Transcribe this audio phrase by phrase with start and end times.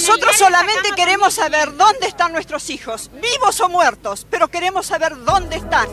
[0.00, 5.56] Nosotros solamente queremos saber dónde están nuestros hijos, vivos o muertos, pero queremos saber dónde
[5.56, 5.86] están.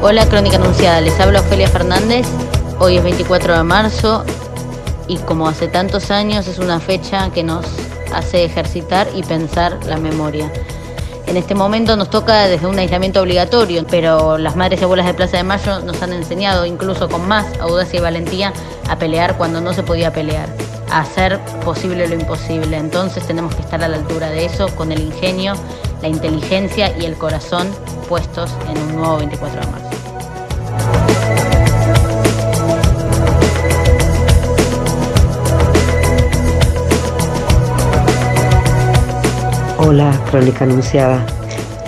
[0.00, 2.26] Hola Crónica Anunciada, les habla Ofelia Fernández.
[2.78, 4.24] Hoy es 24 de marzo
[5.08, 7.66] y como hace tantos años es una fecha que nos
[8.14, 10.50] hace ejercitar y pensar la memoria.
[11.30, 15.14] En este momento nos toca desde un aislamiento obligatorio, pero las madres y abuelas de
[15.14, 18.52] Plaza de Mayo nos han enseñado, incluso con más audacia y valentía,
[18.88, 20.48] a pelear cuando no se podía pelear,
[20.90, 22.76] a hacer posible lo imposible.
[22.76, 25.54] Entonces tenemos que estar a la altura de eso, con el ingenio,
[26.02, 27.68] la inteligencia y el corazón
[28.08, 29.99] puestos en un nuevo 24 de marzo.
[39.82, 41.24] Hola, Crónica Anunciada.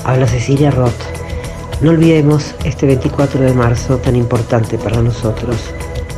[0.05, 0.95] Habla Cecilia Roth.
[1.83, 5.59] No olvidemos este 24 de marzo tan importante para nosotros.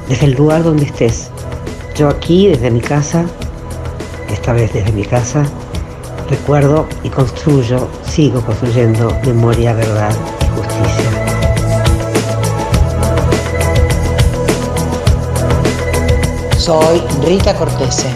[0.08, 1.32] Desde el lugar donde estés.
[1.96, 3.24] Yo aquí, desde mi casa,
[4.30, 5.44] esta vez desde mi casa,
[6.30, 11.10] recuerdo y construyo, sigo construyendo memoria, verdad y justicia.
[16.56, 18.14] Soy Rita Cortese.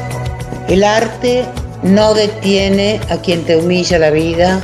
[0.69, 1.45] El arte
[1.83, 4.61] no detiene a quien te humilla la vida,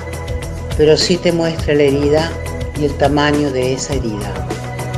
[0.76, 2.32] pero sí te muestra la herida
[2.80, 4.32] y el tamaño de esa herida.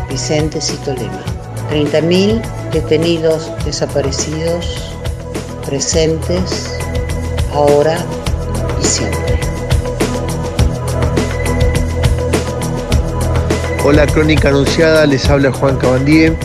[0.09, 1.23] Vicente Citolema.
[1.71, 2.41] 30.000
[2.73, 4.93] detenidos desaparecidos,
[5.67, 6.79] presentes,
[7.53, 7.99] ahora
[8.81, 9.39] y siempre.
[13.85, 16.37] Hola Crónica Anunciada, les habla Juan Cabandíe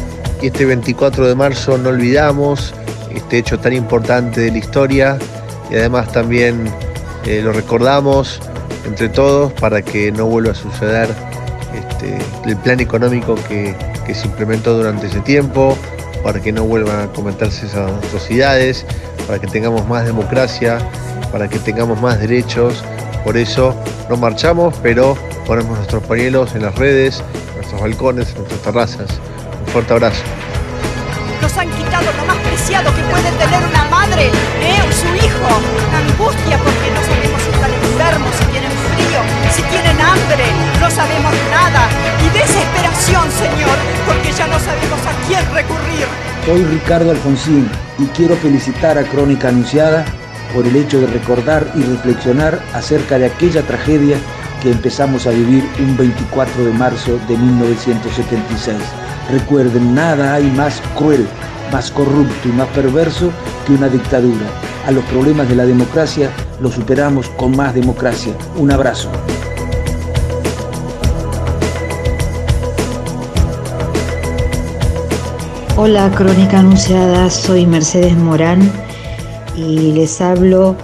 [0.41, 2.73] y este 24 de marzo no olvidamos
[3.15, 5.17] este hecho tan importante de la historia
[5.71, 6.71] y además también
[7.25, 8.39] eh, lo recordamos
[8.85, 11.09] entre todos para que no vuelva a suceder
[11.73, 15.77] este, el plan económico que, que se implementó durante ese tiempo,
[16.23, 18.85] para que no vuelvan a cometerse esas atrocidades,
[19.25, 20.79] para que tengamos más democracia,
[21.31, 22.83] para que tengamos más derechos.
[23.23, 23.75] Por eso
[24.09, 29.09] no marchamos, pero ponemos nuestros pañuelos en las redes, en nuestros balcones, en nuestras terrazas.
[29.65, 30.21] Un fuerte abrazo.
[31.41, 33.80] Nos han quitado lo más preciado que puede tener.
[35.01, 35.49] Su hijo.
[35.91, 39.19] Angustia porque no sabemos si están enfermos, si tienen frío,
[39.55, 40.45] si tienen hambre,
[40.79, 41.89] no sabemos nada.
[42.21, 46.05] Y desesperación, Señor, porque ya no sabemos a quién recurrir.
[46.45, 50.05] Soy Ricardo Alfonsín y quiero felicitar a Crónica Anunciada
[50.53, 54.17] por el hecho de recordar y reflexionar acerca de aquella tragedia
[54.61, 58.77] que empezamos a vivir un 24 de marzo de 1976.
[59.31, 61.25] Recuerden, nada hay más cruel,
[61.71, 63.31] más corrupto y más perverso
[63.65, 64.45] que una dictadura.
[64.85, 68.33] A los problemas de la democracia los superamos con más democracia.
[68.57, 69.09] Un abrazo.
[75.77, 78.71] Hola, Crónica Anunciada, soy Mercedes Morán
[79.55, 80.75] y les hablo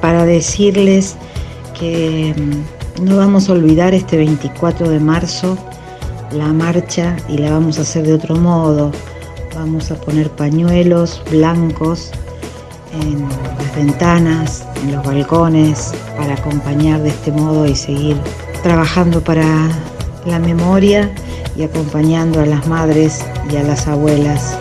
[0.00, 1.16] para decirles
[1.78, 5.56] que mm, no vamos a olvidar este 24 de marzo
[6.32, 8.92] la marcha y la vamos a hacer de otro modo.
[9.54, 12.10] Vamos a poner pañuelos blancos
[12.92, 18.16] en las ventanas, en los balcones, para acompañar de este modo y seguir
[18.62, 19.68] trabajando para
[20.24, 21.10] la memoria
[21.56, 24.56] y acompañando a las madres y a las abuelas.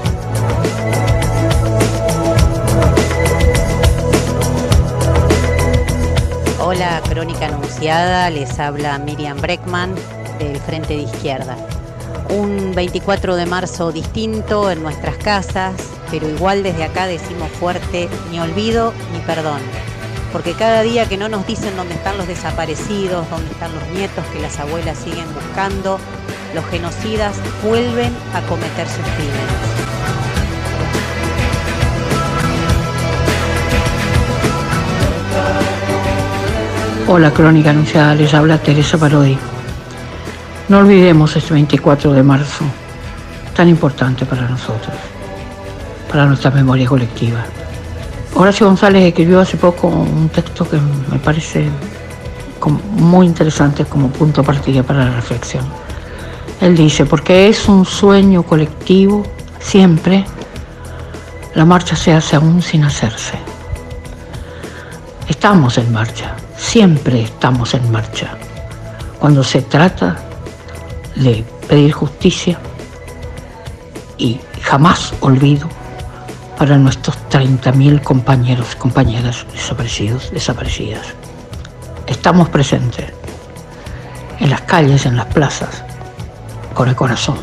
[6.59, 9.95] Hola, Crónica Anunciada, les habla Miriam Breckman
[10.39, 11.55] del Frente de Izquierda.
[12.29, 15.75] Un 24 de marzo distinto en nuestras casas,
[16.11, 19.61] pero igual desde acá decimos fuerte, ni olvido ni perdón.
[20.33, 24.25] Porque cada día que no nos dicen dónde están los desaparecidos, dónde están los nietos
[24.33, 25.99] que las abuelas siguen buscando,
[26.53, 29.87] los genocidas vuelven a cometer sus crímenes.
[37.07, 39.37] Hola, Crónica Anunciada, les habla Teresa Parodi.
[40.69, 42.65] No olvidemos este 24 de marzo,
[43.55, 44.93] tan importante para nosotros,
[46.11, 47.45] para nuestra memoria colectiva.
[48.35, 50.77] Horacio González escribió hace poco un texto que
[51.09, 51.69] me parece
[52.97, 55.63] muy interesante como punto de partida para la reflexión.
[56.59, 59.23] Él dice, porque es un sueño colectivo,
[59.59, 60.25] siempre
[61.55, 63.39] la marcha se hace aún sin hacerse.
[65.29, 68.31] Estamos en marcha, siempre estamos en marcha.
[69.17, 70.26] Cuando se trata
[71.17, 72.59] de pedir justicia
[74.17, 75.67] y jamás olvido
[76.57, 81.13] para nuestros 30.000 compañeros y compañeras desaparecidos, desaparecidas.
[82.07, 83.11] Estamos presentes
[84.39, 85.83] en las calles, en las plazas,
[86.73, 87.37] con el corazón,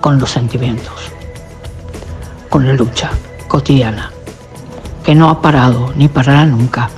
[0.00, 1.10] con los sentimientos,
[2.48, 3.10] con la lucha
[3.48, 4.10] cotidiana,
[5.04, 6.88] que no ha parado ni parará nunca,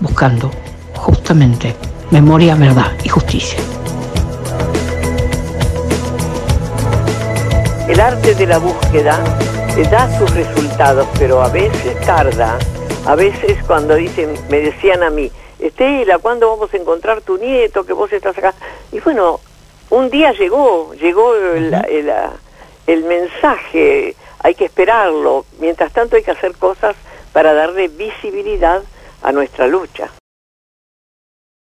[0.00, 0.50] buscando
[0.94, 1.76] justamente
[2.10, 3.65] memoria, verdad y justicia.
[7.88, 9.22] El arte de la búsqueda
[9.90, 12.58] da sus resultados, pero a veces tarda.
[13.06, 15.30] A veces cuando dicen, me decían a mí,
[15.60, 18.54] Estela, ¿cuándo vamos a encontrar tu nieto que vos estás acá?
[18.90, 19.38] Y bueno,
[19.90, 22.12] un día llegó, llegó el, el,
[22.88, 25.44] el mensaje, hay que esperarlo.
[25.60, 26.96] Mientras tanto hay que hacer cosas
[27.32, 28.82] para darle visibilidad
[29.22, 30.10] a nuestra lucha.